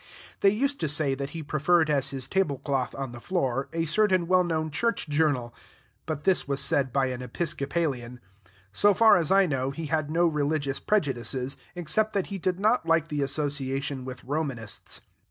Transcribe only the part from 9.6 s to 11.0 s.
he had no religious